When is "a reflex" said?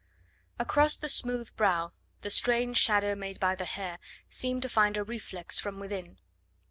4.97-5.59